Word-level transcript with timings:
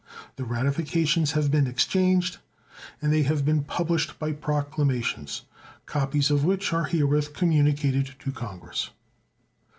The 0.35 0.43
ratifications 0.45 1.33
have 1.33 1.51
been 1.51 1.67
exchanged, 1.67 2.39
and 3.03 3.13
they 3.13 3.21
have 3.21 3.45
been 3.45 3.63
published 3.63 4.17
by 4.17 4.31
proclamations, 4.33 5.43
copies 5.85 6.31
of 6.31 6.43
which 6.43 6.73
are 6.73 6.85
herewith 6.85 7.35
communicated 7.35 8.15
to 8.17 8.31
Congress. 8.31 8.89